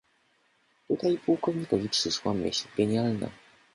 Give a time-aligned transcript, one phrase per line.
[0.87, 3.29] "Tutaj pułkownikowi przyszła myśl genialna."